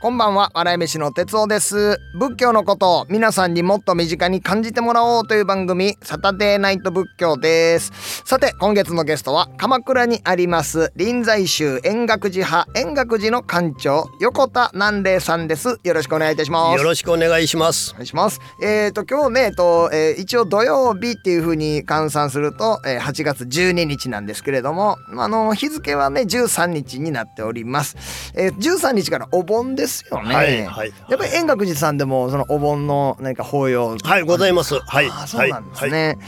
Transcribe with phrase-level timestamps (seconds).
[0.00, 17.94] こんばんは笑い飯の哲夫です仏教のことを皆さんにもっと身近に感じてもらおうという番組サタデーナイト仏教ですさて今月のゲストは鎌倉にあります臨済宗円覚寺派円覚寺の館長横田南霊さんですよろしくお願いいたしますよろしくお願いしますお。
[17.96, 18.40] 願いします。
[18.62, 28.32] えっ、と今日ね、えっと、えー一応土曜日っていう風に換算すると、えー8月12日なんですけれども、あの日付はね13日になっております。
[28.34, 30.34] えー、13日からお盆ですよね。
[30.34, 34.78] はいはいやっぱり円覚寺さんでもそのお盆の何か法要はい、ございます。
[34.80, 35.08] はい。
[35.10, 36.18] あそうなんですね。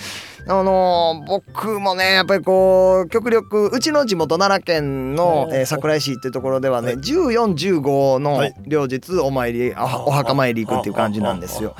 [0.48, 11.76] あのー僕もねやっぱりこう極力うちの地元奈良県の、えー桜井市っていうところではね、1415のはい両日お参りあお墓参り行くっていう感じなんですよ。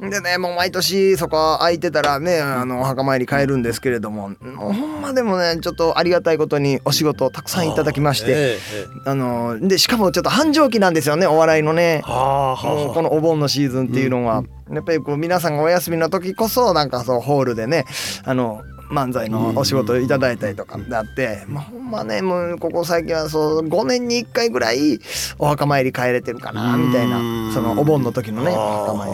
[0.00, 8.58] でねもう毎年そこ空いてたらねあのお墓参り帰るんですけれどももうほんまでもねちょっとありがたいことにお仕事をたくさんいただきまして。
[9.04, 12.02] あのでしかもちょっと繁盛期なんですよねお笑いのね。
[12.06, 17.84] もうこのお盆のシーズンっていうのは、やっぱりこう皆さんがお休みの時こそなんかそうホールでね
[18.24, 24.98] あの漫才のお仕事をいただいたりとかであって、まあ、ほんまねもうここ最近はそう5年に1回ぐらい
[25.38, 29.10] お墓参り帰れてるかなみたいなうんそのお盆の時のねお墓参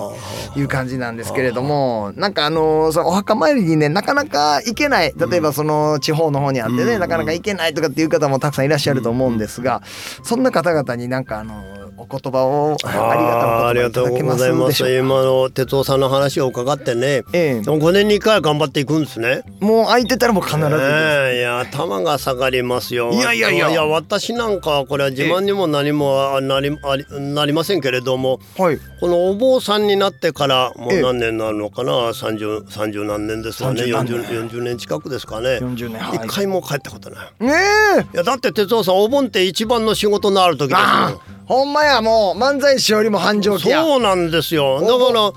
[0.57, 7.01] りいう感じなんですけれどもなんかあのそのお墓参りにねなかなか行けない例えばその地方の方にあってね、うん。
[7.01, 9.83] なかなか行けないとかっていう方もたくさんいらっしゃると思うんですが、
[10.23, 11.65] そんな方々になんかあの
[11.97, 14.91] お言葉をありがとうございます。
[14.97, 19.43] 今の哲夫さんの話を伺ってね、ええ5年に1回は頑張っていくんですね。
[19.61, 20.85] もう空いてたらもう必ず行きます。
[20.85, 23.13] ええいや頭が下がりますよ。
[23.13, 28.79] いやいやいやいや私なんかはこれは自慢にも何もなりありなりませんけれども、はい。
[29.01, 35.59] このお坊さんになってからもええう何年になるのかな、三十三十何年ですかね、30何年四十四十年近くですかね。
[35.59, 37.45] 40年はい一回も帰ったことない。
[37.45, 37.53] ね
[37.99, 38.01] え。
[38.01, 41.21] いやだって哲夫さんお盆って一番の仕事のある時ですあよ。
[41.45, 43.83] あ、ほんまやもう漫才師よりも繁盛期や。
[43.83, 45.33] そうなんですよだから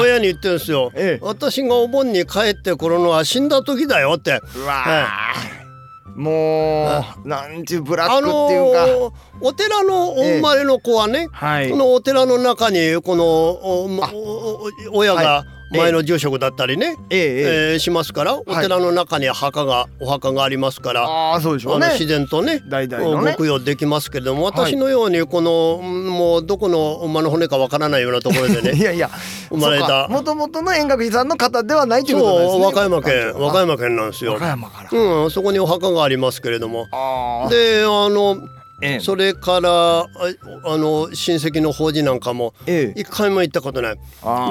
[0.00, 5.34] 親に言ってるんですよ、ええ私がお盆に帰ってくるのは死んだ時だよってうわあ。
[6.14, 9.06] もうなんちゅうブラックってあのいうか。
[9.08, 11.76] ーお寺のお生まれの子はね、はいこ。
[11.76, 13.90] のお寺の中にこのお
[14.92, 17.72] 親がはい前の住職だったりね、ええええ。
[17.72, 21.94] えーしますからお寺の中に墓がお墓がありますから、ああそうでしょうねあの。
[21.94, 29.10] 自然とね代々のねご供養できますけれども私のようにこの、うんもうどこの馬の骨かわからないようなところでね いやいや。
[29.48, 32.64] 生まれたもともとの円覚寺さんの方ではないということですね。
[32.64, 33.72] 和歌山県和歌山。
[33.72, 34.46] 山県なんですよ和歌。
[34.48, 34.98] 山から。
[34.98, 36.86] うん、そこにお墓がありますけれども。
[37.50, 38.36] であの
[38.82, 39.00] ええ。
[39.00, 40.06] それからあ
[40.64, 43.00] あの親戚の法事なんかもええ。
[43.00, 43.98] 一回も行ったことない。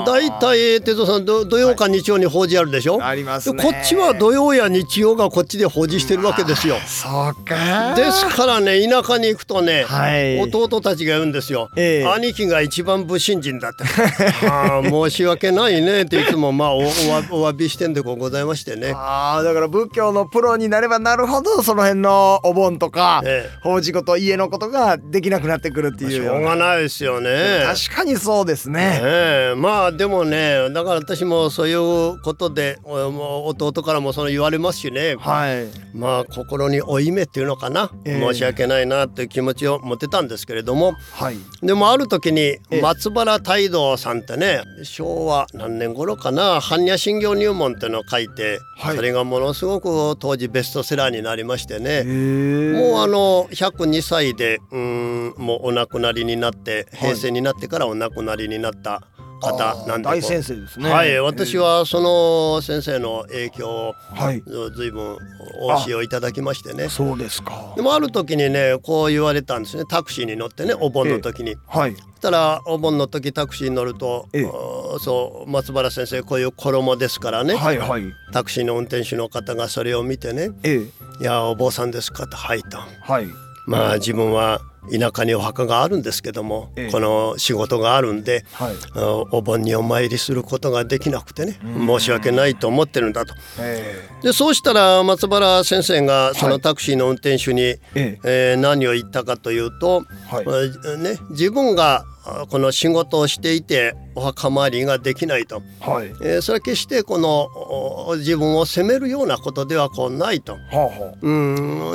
[0.06, 6.78] 大体哲夫さんど土曜か日曜に法事あるでしょ、ありますこっちは土曜や日曜がこっちで法事してるわけですよ。
[6.88, 7.94] そうか。
[7.96, 10.40] ですからね田舎に行くとね、はい。
[10.40, 12.08] 弟たちが言うんですよ、ええ。
[12.08, 13.84] 兄貴が一番不信心だって。
[14.48, 16.88] ああ申し訳ないねっていつもまあおおわ
[17.32, 18.94] お詫びしてんでございましてね。
[18.96, 23.60] ああだから仏教のプロになればなるほどその辺のお盆とか、ええ。
[23.64, 27.64] 法事事家のことができなくなってくるっていうしょうがないですよね。
[27.66, 29.00] 確かにそうですね。
[29.04, 35.68] ええまあでもねだから私もそういうことで弟からもその言われますしねはい。
[35.94, 41.38] まあ心に負い目っていうのかな、ええ申し訳ないなっていう気持ちを持ってたんですけれどもはい。
[41.62, 52.04] でもある時にえ松原泰道さんってね昭和何年頃かな「般若心経入門」っていうのを書いて、はいそれがものすごく当時ベストセラーになりましてね。
[52.04, 59.02] もうあの102歳でうーんもうお亡くなりになって平成になってからお亡くなりになった
[59.42, 60.90] 方なんで大先生ですね。
[60.92, 64.44] はい私はその先生の影響をはい。
[64.76, 65.18] ずいぶんお
[65.86, 67.82] 教えをいただきましてねそうですかで。
[67.82, 71.56] もある時にねこう言われたんですねタクシーに乗ってねお盆の時に。
[71.68, 71.96] はい。
[71.96, 74.28] そしたらお盆の時タクシーに乗ると、
[75.00, 78.04] そう松原先生こういう衣ですからね、はいはい。
[78.32, 80.78] タクシーの運転手の方がそれを見てねええ。
[81.20, 82.78] 「いやお坊さんですか?」と「はい」と。
[83.02, 83.28] はい。
[83.66, 88.76] まあ自分は田舎にお墓があるんですけども、ええこの仕事があるんで、はい。
[88.96, 93.34] あお盆にお参りすることができなくてね申し訳ないと思ってるんだと。
[93.60, 97.80] えでそうしたら松原先生がそのタクシーの運転手に、え。
[97.96, 105.90] ええー何を言ったかというと、はいまあね、自分があこの仕事をしていてお墓参りができないと、え。
[105.90, 106.08] はい。
[106.08, 107.50] えーそれは決してこの
[108.08, 110.54] お自分を責めるようなことではこうないと。
[110.54, 111.32] はあはう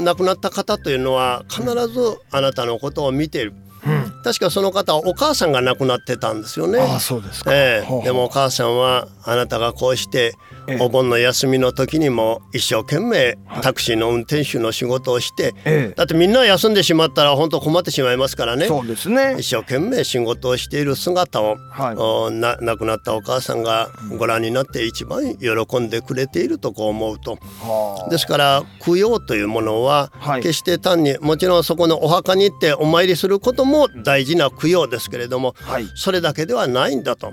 [0.01, 3.55] ん亡くなった方というのは必ずあなたのことを見ている。
[3.85, 3.91] あ。
[3.91, 4.23] うん。
[4.25, 6.81] 確かその方はお母さんが亡くなってたんですよね。
[6.81, 15.95] ああそうですか、ええほうほうでもお母さんはあなたがこうしてええお盆の休みの時にも一生懸命タクシーの運転手の仕事をして、ええ。
[15.97, 18.67] だってみんな休んでしまったら本当困ってしまいますからね。
[18.67, 19.37] そうですね。
[19.39, 21.95] 一生懸命仕事をしている姿を、はい。
[21.97, 27.39] おな亡くなったお母さんがご覧になって一番喜んでくれているとこう思うと。
[27.61, 28.11] はあ。
[28.11, 30.43] ですから供養というものははい。
[30.43, 35.87] 決して単にもちろんそこのお墓に行ってお参りすることも大事な供養ですけれどもはい。
[35.95, 37.33] それだけではないんだと。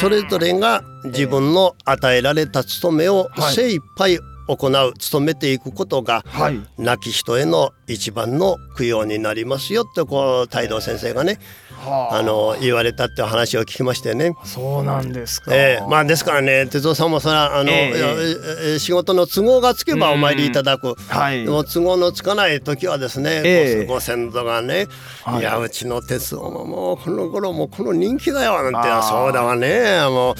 [0.00, 3.54] それぞれが自分の与えられた務めをはい。
[3.54, 4.18] 精一杯
[4.48, 6.60] 行う務めていくことがはい。
[6.78, 11.38] 亡き人への一番の供養になりますよってこう太道先生がねは
[11.86, 12.22] あ。
[12.22, 14.34] の言われたって話を聞きましてね。
[14.44, 15.86] そうなんですか、ええ。
[15.88, 17.98] まあですからね哲夫さんもそれはあの、ええ。
[17.98, 18.08] いや
[18.70, 20.94] ええ仕事の都合がつけばお参りいただく。
[21.08, 21.44] はい。
[21.44, 23.86] でも都合のつかない時はですね、ええ。
[23.86, 24.86] ご先祖がね、
[25.24, 25.40] はい。
[25.40, 29.02] い、やうちの哲夫ももうこの頃もうこの人気だよなんてあー。
[29.02, 30.00] そうだわね。
[30.08, 30.34] もう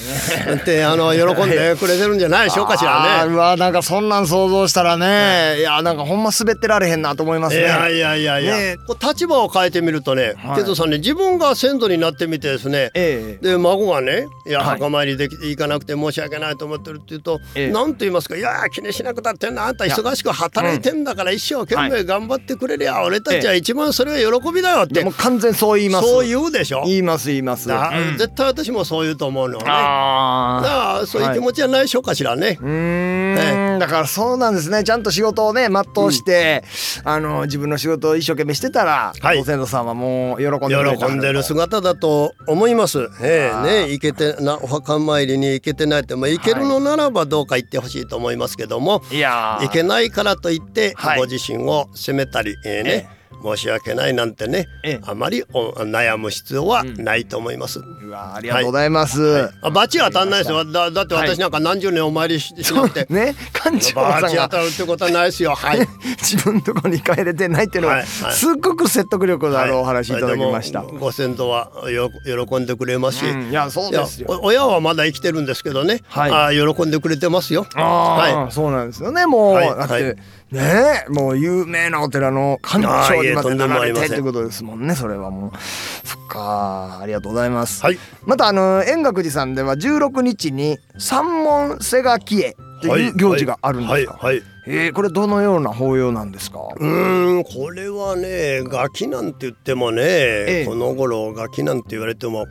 [0.53, 3.09] ってあの喜んでくれてるんじゃないでしょうかしらね。
[3.21, 5.61] あーうわなんかそんなん想像したらね、い。
[5.61, 7.61] やなんかほんま滑ってられへんなと思いますね。
[7.61, 8.63] いやいやいやいや、ね。
[8.73, 10.55] えこう立場を変えてみるとね、はい。
[10.57, 13.45] 哲夫さんね自分が先祖になってみてですね、ええ。
[13.45, 14.69] で孫がね「いやはい。
[14.79, 17.71] 墓参りでき行かなくて申し訳ないと思ってる」って言うとええ。
[17.71, 26.07] 何、と言いますか「いや気にしなくたってんなあんた忙しく働いてんだから一生懸命頑張ってくれりゃ、俺たちは一番それは喜びだよ」って、でも完全そう言います。
[26.07, 26.83] そう言うでしょ。
[26.85, 27.67] 言います言います。
[27.67, 28.17] だうん。
[28.17, 29.65] 絶対私もそう言うと思うのね。
[29.65, 32.57] だあからそういう気持ちじゃないでしょうかしらね。
[32.61, 33.79] ーうーん。
[33.79, 34.83] だからそうなんですね。
[34.83, 36.63] ちゃんと仕事をね全うして、
[37.03, 39.37] あの自分の仕事を一生懸命してたら、はい。
[39.37, 41.07] ご先祖さんはもう喜んでくれた。
[41.07, 43.09] 喜んでる姿だと思います。
[43.21, 43.85] えー。
[43.85, 49.19] ね行けてなお墓参りに行けてないってまあ行けるのならばどうか行ってほしいと思いますけども、い。
[49.19, 49.65] やー。
[49.65, 51.19] 行けないからといって、はい。
[51.19, 54.99] ご自身を責めたり、えーね申し訳ないなんてね、ええ。
[55.03, 57.79] あまりお悩む必要はないと思います。
[57.79, 60.65] うわありがとうございます、あバチは当たんないですよ。
[60.65, 63.05] だだって私なんか何十年お参りししなくて。
[63.09, 63.35] ね。
[63.53, 64.21] 館長さんが。
[64.21, 65.55] バチ当たるってことはないですよ。
[65.55, 65.79] はい。
[66.21, 68.03] 自分のところに帰れてないっていうのは、はい。
[68.03, 68.33] はい。
[68.33, 73.49] すっごく説得力のあるお話いただきました、ご先祖はよ喜んでくれますし、うん。
[73.49, 74.27] いやそうですよ。
[74.29, 76.31] お親はまだ生きてるんですけどね、はい。
[76.31, 77.65] あー喜んでくれてますよ。
[77.75, 79.67] ああ、はそうなんですよねもう、はい。
[79.67, 80.15] だって、はい
[80.51, 85.51] ねえもう有名なお寺の館長にまでなられてってことですもんねそれはもう。
[86.03, 87.97] そっかありがとうございます、はい。
[88.25, 94.33] またあの円覚寺さんでは16日に三門瀬垣絵という行事があるんですか、はい。
[94.33, 94.35] はい。
[94.37, 94.43] はい。
[94.67, 102.45] えーこれどのような法要なんですか、うーんこれはねガキなんて言ってもね、えこの頃ガキなんて言われても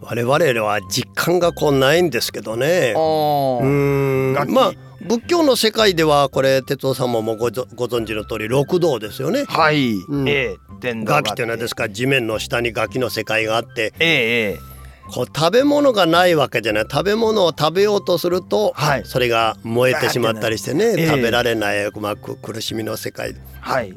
[0.00, 2.94] 我々は実感がこうないんですけどね。
[2.96, 4.72] うーんまあ
[5.06, 9.44] 仏教の世界ではこれ哲夫さんもごぞご存知の通り六道ですよね。
[9.44, 10.28] はい、うん。
[10.28, 11.42] ええ天道があって。
[11.42, 13.92] いうのはですから地面の下にガキの世界があって。
[13.98, 14.58] ええええ。
[15.12, 16.86] こう食べ物がないわけじゃない。
[16.90, 19.02] 食べ物を食べようとすると、はい。
[19.04, 21.06] それが燃えてしまったりしてね、ええ。
[21.08, 23.34] 食べられない、まあ、く苦しみの世界。
[23.60, 23.94] はい。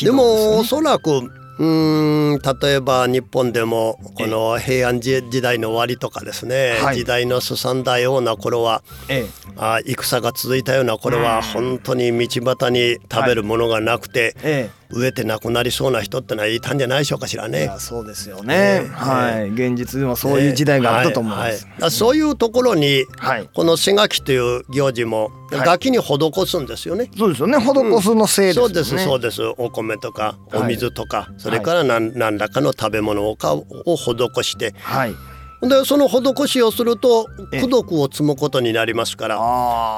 [0.00, 6.96] でもおそらくうーん例えば日本でもこの平安時時代の終わりとかですね、はい。
[6.96, 9.26] 時代のすさんだような頃はえ
[9.56, 17.64] あ戦が続いたような頃は本当に道端に食べるものがなくて、ええ飢えて亡くなりそうな人ってのはいたんじゃないでしょうかしらね。
[17.64, 19.50] やそうですよね、ねはい。
[19.50, 21.72] 現実でもそういう時代があったと思います、はい。
[21.72, 21.84] はい。
[21.84, 23.48] あそういうところにはい。
[23.52, 25.66] この瀬垣という行事もはい。
[25.66, 27.10] 楽器に施すんですよね。
[27.16, 27.58] そうですよね。
[27.58, 29.04] 施すのせいですよね、そうです。
[29.04, 29.42] そうです。
[29.58, 30.62] お米とかはい。
[30.62, 33.64] お水とか、それから何,、何らかの食べ物をかを
[33.96, 35.14] 施してはい
[35.60, 37.58] でその施しをするとええ。
[37.58, 39.36] 功徳を積むことになりますから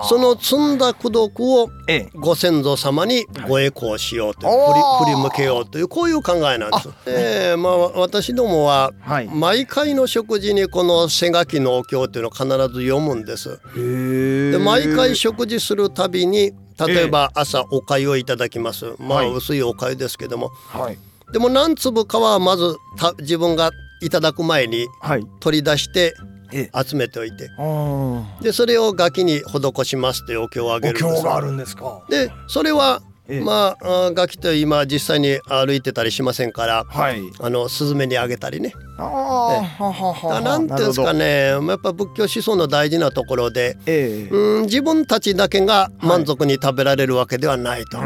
[0.09, 2.11] その積んだ功徳をええ。
[2.15, 6.89] ご先祖様にご栄光しようとい振り振り向けようというこういう考えなんです。
[7.07, 9.29] ええまあ私どもははい。
[9.29, 13.61] 毎回の食事にこの瀬垣のお経というのを必ず読むんです。
[13.77, 16.53] へで毎回食事するたびに
[16.87, 18.95] 例えば朝お粥をいただきます。
[18.99, 19.31] まはい。
[19.31, 20.49] あ薄いお粥ですけども。
[20.69, 20.99] はい。
[21.33, 25.27] でも何粒かはまずた自分がいただく前にはい。
[25.41, 26.15] 取り出して
[26.53, 27.49] え集めておいて。
[27.59, 28.43] あー。
[28.43, 32.05] でそれをガキに施しますというお経をあげおるんでがあるんですか。
[32.09, 33.41] でそれはええ。
[33.41, 37.21] まああガキと今実際に歩いてたりしませんからはい。
[37.41, 38.73] あのスズメにあげたりね。
[38.99, 41.47] あなんていうんですかね。
[41.47, 44.35] やっぱ仏教思想の大事なところでええ。
[44.35, 48.05] うん自分たちだけが満足に食べられるわけではないと、うん。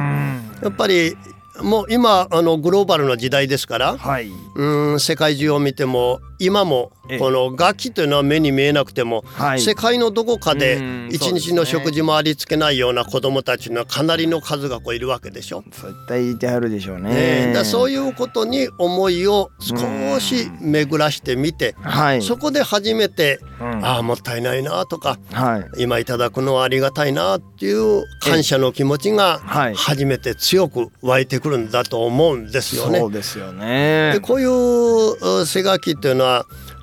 [0.63, 1.17] やっぱり
[1.63, 4.31] もう今あのグローバルの時代ですからはい。
[4.55, 7.19] うん世界中を見ても今もええ。
[7.19, 9.61] この楽器というのは目に見えなくても、はい。
[9.61, 15.63] 世界のどこかでうん一日の食事もありつけないような子どもたちのかなりの数がこういるわけでしょ。
[15.71, 17.47] 絶対いてはるでしょうね。
[17.47, 22.23] ね、だそういうことに思いを少し巡らしてみて、はい。
[22.23, 23.85] そこで初めて、うん。
[23.85, 25.83] ああもったいないなとかはい。
[25.83, 29.75] 今いただくのはありがたいなっていう感謝の気持ちがはい。
[29.75, 32.99] 初めて強く湧いてくるんだと思うんですよね。
[32.99, 34.13] そうですよね。
[34.15, 36.34] でこういうう背書きっていうのは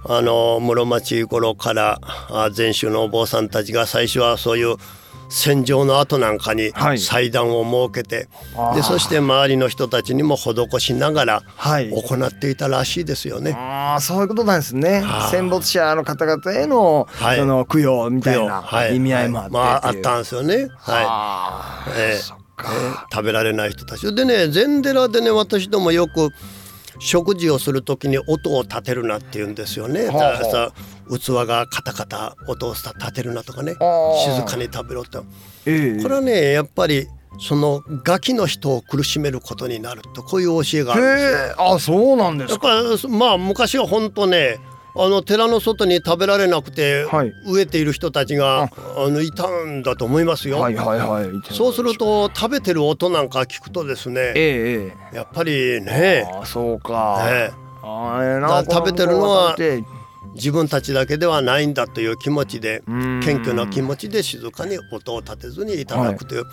[0.04, 4.78] あの室町頃からあ禅宗のお坊さんたちが最初はそういう
[5.34, 7.00] 戦場の後なんかにはい。
[7.00, 8.76] 祭壇を設けて、あー。
[8.76, 11.90] でそして周りの人たちにも施しながらはい。
[11.90, 13.54] 行っていたらしいですよね。
[13.54, 15.00] ああそういうことなんですね。
[15.02, 17.38] はあ戦没者の方々への、はい。
[17.38, 18.98] その供養みたいなはい。
[18.98, 20.68] 意味合いもあってまああったんですよね。
[20.80, 21.98] はい。
[21.98, 22.18] ええ。
[22.18, 23.08] そっか。
[23.10, 24.14] 食べられない人たち。
[24.14, 26.30] でね禅寺でね私どもよく
[27.02, 30.06] 食事をする時に音を立てるなって言うんですよね。
[30.06, 30.18] はあ
[30.48, 30.74] は
[31.10, 35.26] あ器がカタカタ音を立てるなとかね静かに食べろと。
[35.66, 37.08] ええこれはねやっぱり
[37.40, 41.30] そのガキの人を苦しめることになるとこういう教えがあるんですよ。
[41.30, 42.68] へえあそうなんですか
[43.10, 44.58] まあ昔は本当ね
[44.96, 47.34] あの寺の外に食べられなくてはい。
[47.46, 48.70] 飢えている人たちが、あ。
[49.10, 50.60] のいたんだと思いますよ。
[50.60, 51.54] はいはいはい。
[51.54, 56.30] そうすると食べてる音なんか聞くとですねえええやっぱりえね。
[56.34, 57.52] ああそうか、ね。
[57.84, 59.56] あ食べてるのは
[60.36, 66.46] 自分たちだけではないんだという気持ちで謙虚な気持ちで静かに音を立てずにいただくという、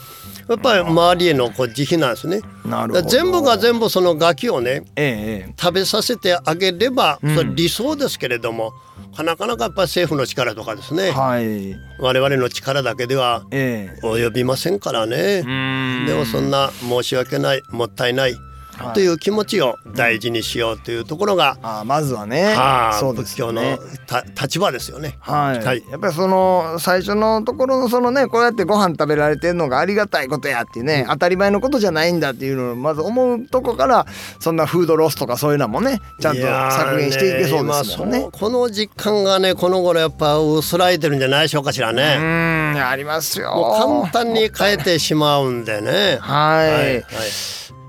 [0.49, 2.41] やっぱり周りへのこう慈悲なんですね。
[2.65, 3.03] なるほど。
[3.03, 7.37] だから全部が全部そのガキをねえええ食べさせてあげれば、うん。
[7.37, 8.73] それ理想ですけれども
[9.17, 11.75] なかなかやっぱり政府の力とかですね、えはい。
[12.01, 14.07] 我々の力だけではええ。
[14.07, 15.43] 及びませんからね。
[15.43, 16.07] ん。
[16.07, 18.48] でもそんな申し訳ないもったいないはい
[18.95, 25.17] という気持ちを大事にしようというところが、ああまずはねはあそうで仏教のすよねた立場ですよね。
[25.21, 34.07] はい、はいやっぱりその最初のところのそのねこうやってご飯食べられてるのがありがたいことやっていうね、当たり前のことじゃないんだっていうのをまず思うとこから
[34.41, 38.19] そんなフードロスとかそういうのもねちゃんと削減していけそうですもんね。
[38.19, 42.03] 今そうこの実感がねこの頃やっぱ薄らいでるんじゃないでしょうかしらうね。
[42.03, 43.77] ーんありますよ。
[43.79, 46.19] 簡単に変えてしまうんでね。
[46.21, 47.05] はい、はいはい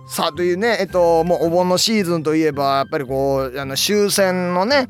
[0.09, 4.87] さあというねえっともうお盆のシーズンといえばやっぱりこうあの終戦のね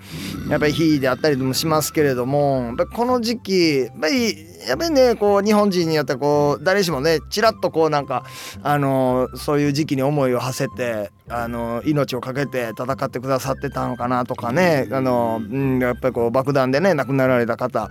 [0.49, 4.33] やっぱり日であったりもしますけれどもこの時期やっぱり
[4.65, 8.23] やっぱりねこう日本人によってはこう誰しもねちらっとこうなんか
[8.63, 14.87] あのそういう時期に思いを馳せてあの命を懸けて戦ってくださってたのかなとかね。
[14.91, 17.89] あの、うん、やっぱりこう爆弾でね亡くなられた方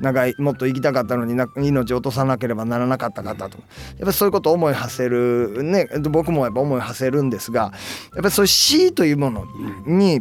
[0.00, 3.64] 長いもっと生きたかったのにな命を落とさなければならなかった方とか。
[3.90, 7.72] やっぱりそういうことを思い馳せるね僕もやっぱ思い馳せるんですがやっ
[8.16, 9.44] ぱりそういう死というもの
[9.86, 10.20] に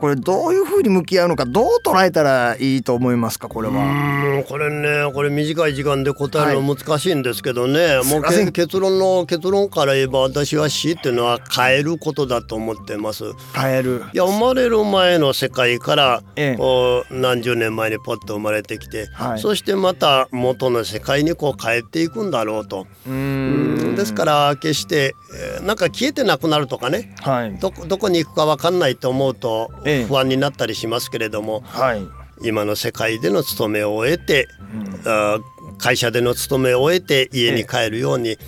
[0.00, 3.48] これどういうふうに向き合うのかどう捉えたらいいと思いますか？
[3.48, 3.82] これうは。
[3.82, 8.46] ーんこれねこれ短い時間で答えるの難しいんですけどね、もうすいません。
[8.46, 13.24] け結論の結論から言えば私は死っていうのは変えることだと思ってます。
[13.54, 14.04] 変える。
[14.12, 16.56] いや生まれる前の世界からええ。
[16.56, 19.38] こう何十年前にポッと生まれてきて、はい。
[19.38, 22.86] そしてまた元の世界にこう帰っていくんだろうと。
[23.06, 23.12] うー
[23.89, 27.14] んですから決して、えーなんか消えてなくなるとかね。
[27.20, 27.56] はい。
[27.58, 30.04] どこどこに行くか分かんないと思うとええ。
[30.06, 32.02] 不安になったりしますけれども、はい。
[32.42, 34.48] 今の世界での勤めを終えて、
[35.04, 35.44] うん。
[35.78, 38.38] 会社での勤めを終えて家に帰るようにはい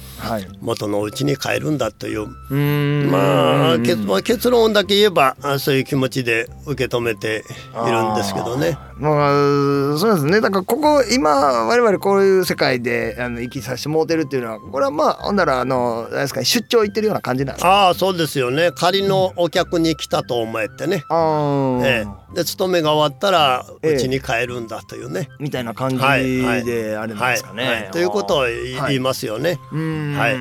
[0.61, 2.27] 元の家に帰るんだという。
[2.51, 7.45] うまあ結まあ結論だけ言えばあそういう気持ちで受け止めて
[7.87, 8.79] いるんですけどね。
[8.99, 10.41] まあそうですね。
[10.41, 11.31] だからここ今
[11.67, 18.71] 我々こういう世界であの生きさせてもうてるっていうのはこれはまあほんならあのあれですかね出張行ってるような感じなんですかああそうですよね。
[18.73, 21.85] 仮のお客に来たと思えてね、あー。
[21.85, 23.95] ええ、で勤めが終わったらええ。
[23.97, 27.65] 家に帰るんだというね、みたいな感じであれなんですかね。
[27.67, 29.59] はいということを言い,、ますよね。
[29.73, 30.37] うーんはい。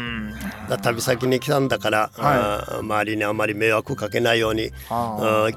[0.69, 4.71] だ旅先に来たんだから、あー周りにあまり迷惑かけないように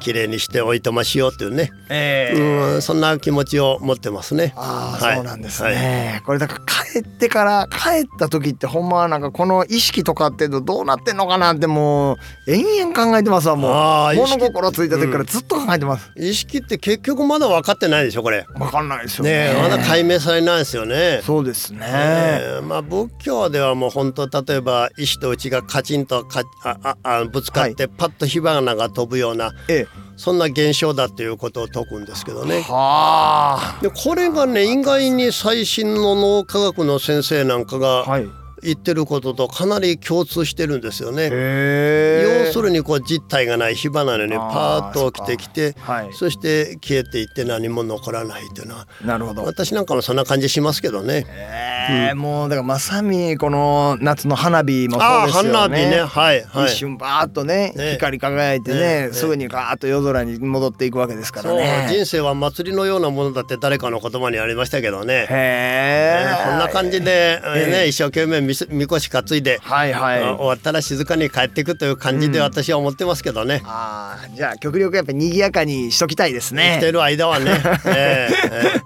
[0.00, 2.74] きれいにしておいてましようっていうね、ええ。
[2.74, 4.52] うん、そんな気持ちを持ってますね。
[4.56, 5.16] ああ、はい。
[5.16, 6.60] そうなんですね、これだから
[6.92, 13.68] 帰ってから帰った時ってほんまはなんかこの意識とかってどうなってんのかなってもう延々考えてますわも
[14.12, 14.16] う。
[14.16, 18.46] 物心ついた時からずっと考えてます、意識って結局まだ分かってないでしょこれ。
[18.58, 19.54] わかんないですよね。
[19.62, 21.20] まだ解明されないですよね。
[21.22, 32.60] そうですね、えーまあ仏教ではもう本当例えば石と内がカチンとかあああぶつかってパッと火花が飛ぶような、えそんな現象だということを説くんですけどえね。
[32.62, 33.78] はあ。
[33.80, 34.64] でこれがね。
[34.64, 41.28] 意外に最新の脳科学の先生なんかがはい言ってることとかなり共通してるんですよね。
[41.28, 46.08] 要要するにこう実体がない火花のようにあーパーッと起きてきてはい。
[46.12, 49.44] そして消えていって何も残らないというのはなるほど。
[49.44, 51.26] 私なんかもそんな感じしますけどね。
[51.28, 52.16] えー。
[52.16, 55.58] もうだからまさにこの夏の花火もああそうですよね。
[55.58, 56.00] 花火ね。
[56.02, 56.66] はいはい。
[56.66, 57.92] 一瞬バーッとねね。
[57.92, 65.26] 光り輝いてねねすぐにガーッと夜空に戻っていくわけですからそうね人生は祭りのようなものだって誰かの言葉にありましたけどね。
[65.28, 70.22] へえねこんな感じで、ええね、一生懸命みこし担いで、はいはい。
[70.22, 73.62] あ終わったら静かに帰っていくという感じで私は思ってますけどね。
[73.64, 76.76] ああじゃあ極力やっぱ賑やかにしときたいです生ね。
[76.78, 77.50] きてる間はね。
[77.86, 78.82] ええええね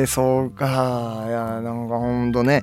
[0.00, 0.02] え。
[0.04, 1.24] ー、そうか。
[1.26, 2.62] いやなんかほんとね。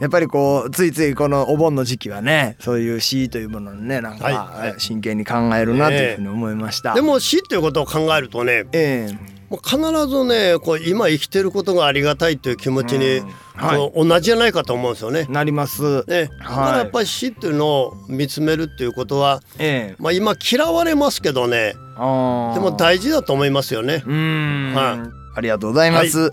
[0.00, 6.94] やっぱりこうついついこのお盆の時期はねそういう詩というものにねなんか、真剣に考えるなというふうに思いました。
[6.94, 9.76] でも死ということを考えるとねええもう必
[10.08, 15.26] ずねこう今生きてることがありがたいという気持ちに、うんはい同じじゃないかと思うんですよね。
[15.28, 16.02] なります。
[16.06, 23.98] ね、だからやっぱり死っていうのを見つめるっていうことは、ええまあ、今嫌われますけどねでも大事だと思いますよね。
[23.98, 26.30] はいありがとうございます。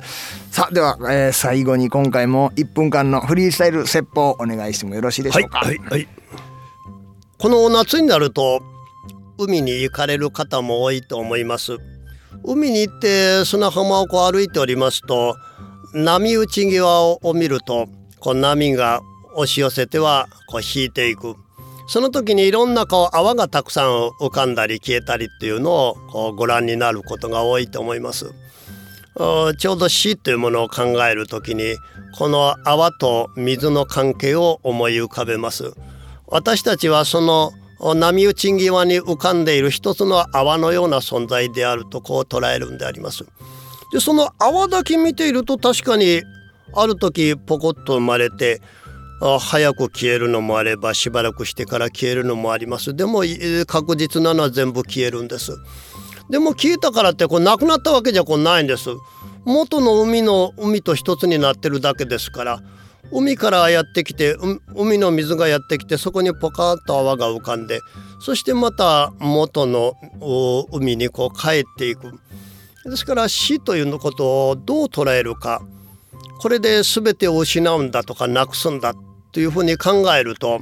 [0.51, 5.59] さあでは、えー最後に今回も1分間のフリースタイル説法お願いしてもよろしいでしはいょうか？
[5.59, 6.07] はいはい。
[7.38, 8.62] この夏になると
[9.38, 11.77] 海に行かれる方も多いと思います。
[12.44, 15.36] 海に行って砂浜をこう歩いておりますと
[15.94, 17.88] 波打ち際を見ると
[18.20, 19.01] こう波が
[19.36, 21.36] 押し寄せてはこう引いていく。
[21.89, 28.34] その時にいろんなこう泡がたくさん浮かんだり消えたりっていうのをこうご覧になることが多いと思います。
[29.58, 31.75] ちょうど死というものを考えるときに
[32.15, 35.74] この泡と水の関係を思い浮かべます
[36.27, 43.25] 私たちはその波打ち際に浮かんでいる一つの泡のような存在であるとこう捉えるんであります。
[43.91, 46.22] でその泡だけ見ていると確かに
[46.74, 48.62] ある時ポコッと生まれて
[49.22, 52.96] あ早く消えるのもあればしばらくしてから消えるのもあります。
[52.96, 53.24] でも
[53.65, 55.53] 確実なのは全部消えるんです。
[56.29, 58.89] でも消えたからってこうなくなったわけじゃこうないんです。
[59.46, 62.62] 元の海の海と一つになってるだけですから
[63.12, 64.36] 海からやってきて
[64.76, 67.82] 海の水がやってきてそこにポカッと泡が浮かんで
[68.20, 69.94] そしてまた元の
[70.72, 72.20] 海にこう帰っていく
[72.86, 75.62] ですから死というのことをどう捉えるか
[76.39, 78.93] これで全てを失うんだとかなくすんだ
[79.32, 80.62] というふうに考えると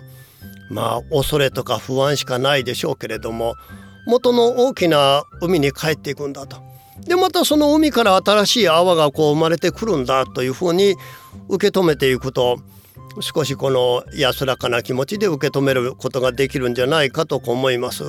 [0.69, 3.55] まあ恐れとか不安しかないでしょうけれども
[4.07, 6.74] 元の大きな海に帰っていくんだと。
[7.05, 10.95] でまたその海から新しい泡がこう生まれてくるんだというふうに
[11.49, 12.59] 受け止めていくと
[13.21, 18.03] 少しこの安らかな気持ちで受け止めることができるんじゃないかと思います。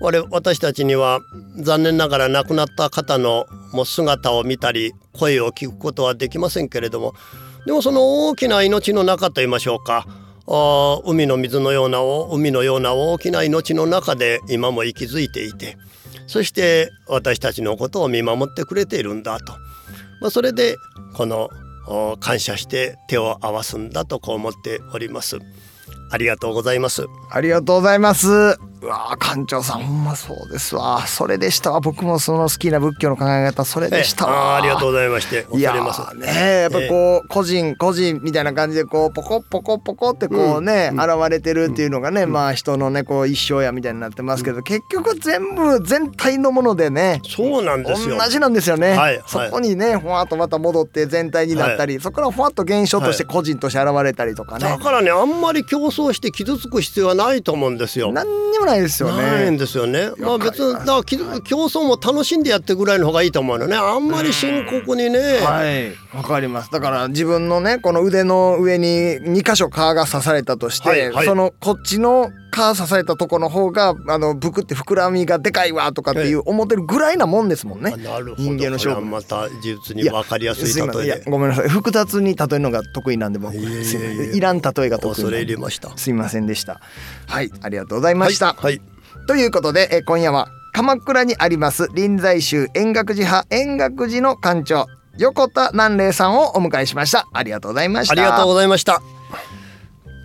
[0.00, 1.20] 我々私たちには
[1.58, 7.14] 残念ながら亡くなった方のもう姿を見たり声を聞くことはできませんけれども。
[7.66, 10.06] でもその大きな命の中といいましょうか。
[10.48, 12.00] あ海の水のような
[12.34, 15.76] 海のような大きな命の中で今も息づいていて。
[16.26, 19.52] そして私たちのことを見守ってくれているんだと、
[20.20, 20.76] まあ、それで
[21.14, 21.50] この
[22.20, 25.38] 感謝して手を合わすんだとこう思っております。
[26.10, 27.06] ありがとうございます。
[27.30, 28.71] ありがとうございます。
[28.82, 31.06] うわあ館長さんほんまそうですわ。
[31.06, 31.78] それでしたわ。
[31.78, 34.54] 僕もその好きな仏教の考え方それでしたわ。
[34.54, 48.18] ーありがとうございまして恐いやねやっぱこう、個人個人みたいな感じでこうポコポコポコってこうね、現れてるっていうのがね、まあ人のねこう一生やみたいになってますけど、結局全部全体のものでねそうなんですよ。
[48.18, 49.22] 同じなんですよね、はいはい。
[49.28, 58.10] そこにねふわっとまた戻って全体になったり、そこからふわっと現象として個人として現れたりとかね、だからねあんまり競争して傷つく必要はないと思うんですよ。
[58.12, 60.10] 何にもないですよないねんですよね。
[60.18, 63.76] まあ別にだからき競争も楽しんでやってぐらいの方がいいと思うのね。
[63.76, 65.38] あんまり深刻にね。
[65.40, 77.96] はいわかりますだから自分のねこの腕の上に2箇所皮が刺されたとして、はいはいそのこっちの皮刺されたとこの方があのブクって膨らみがでかいわとかっていう思ってるぐらいなもんですもんねあ。
[77.96, 78.42] なるほど。
[78.42, 81.30] 人間の勝負また実に分かりやすい例えで。
[81.30, 85.96] ごめんなさい複雑に例えるのが得意なんで僕いえいえいらん例えが得意なんで入りました。
[85.96, 86.80] すいませんでした
[87.26, 88.80] はいありがとうございました、はい。
[89.26, 94.86] ということでえ今夜は鎌倉にあります臨済宗円覚寺派円覚寺の館長
[95.18, 99.21] 横田南霊さんをお迎えしましたありがとうございましたありがとうございました。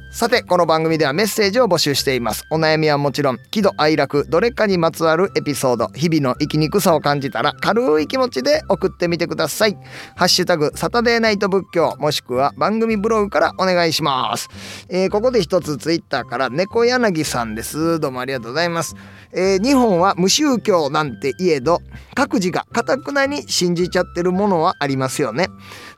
[0.09, 2.45] さてこの番組ではメッセージを募集しています。
[2.49, 9.77] お悩みはもちろん喜怒哀楽どれかにまつわるエピソード日々の生きにくさを感じたら軽い気持ちで送ってみてください。
[10.15, 14.47] ハッシュタグサタデーナイト仏教もしくは番組ブログからお願いします、
[14.89, 17.99] えーここで一つツイッターから猫柳さんです。
[17.99, 18.95] どうもありがとうございます、
[19.33, 21.79] えー日本は無宗教なんて言えど
[22.15, 25.47] 各自がかたくなに信じちゃってるものはありますよね。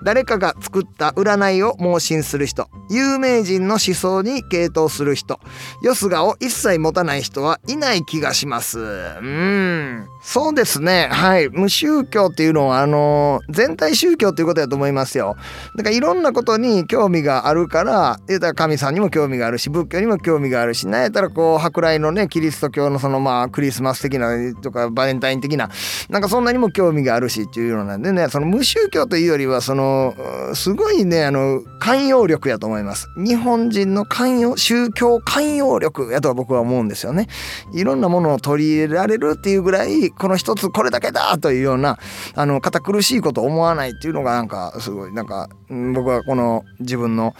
[0.03, 5.39] 誰かが作った占いを盲信する人有名人の思想に傾倒する人。
[5.83, 8.79] よすがを一切持たない人はいない気がします。
[8.79, 10.07] うん。
[10.21, 11.09] そうですね。
[11.11, 11.49] はい。
[11.49, 15.35] 無宗教っていうのはあの全体宗教っていうことだと思いますよ。
[15.75, 24.29] だからいろんなことに興味があるから言うたら神さんにも興味があるし仏教にも興味があるしなんやったらこう舶来のねキリスト教のそのまあクリスマス的な
[24.61, 25.69] とかバレンタイン的な
[26.09, 28.27] なんかそんなにも興味があるしっていうのなんでね。
[28.29, 30.13] その無宗教というよりはその
[30.53, 33.07] すごいねあの寛容力やと思います。
[33.17, 37.27] 日本人の寛容宗教寛容力やとは僕は思うんですよね。
[37.73, 41.97] いろんなものを取り入れられるっていうぐらいこの一つこれだけだというような
[42.35, 47.33] あの堅苦しいことを思わないっていうのがなんかすごいなんか僕はこの自分の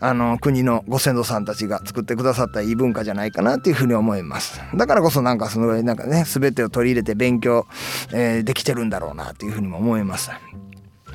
[0.00, 4.60] あの国のご先祖さんたちが作ってくださったいい文化じゃないかなっていうふうに思います。
[4.74, 7.66] だからこそなんかすごいなんかね全てを取り入れて勉強、
[8.12, 10.30] えー、できてるんだろうなっていうふうにも思います。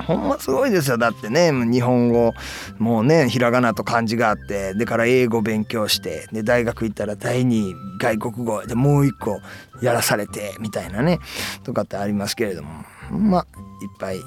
[0.05, 0.97] ほんますごいですよ。
[0.97, 2.33] だってね日本語
[2.77, 9.39] もうねひらがなと漢字があってでから英語勉強してで大学行ったら第二外国語でもう一個
[9.81, 11.19] やらされてみたいなね
[11.63, 12.83] とかってありますけれども。
[13.11, 13.47] まあ
[13.81, 14.19] いっぱい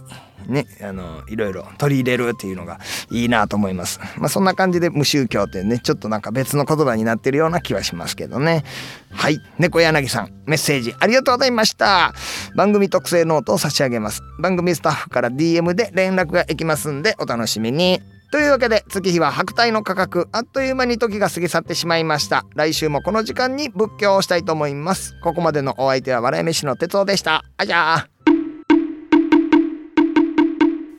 [0.49, 4.01] ねあのいろいろ取り入れるっていうのがいいなと思います。
[4.19, 8.65] まあそんな感じで無宗教ってねちょっとなんか別の言葉になってるような気はしますけどね。
[9.11, 9.39] はい。
[9.59, 12.15] 猫柳さんメッセージありがとうございました。
[12.57, 14.23] 番組特製ノートを差し上げます。
[14.41, 18.01] 番組スタッフから DM で連絡がいきますんでお楽しみに。
[18.33, 22.47] というわけで月日は百代の過客あっという間に時が過ぎ去ってしまいました。
[22.55, 25.15] 来週もこの時間に仏教をしたいと思います。
[25.23, 27.45] ここまでのお相手は笑い飯の哲夫でした。
[27.59, 28.12] あじゃあ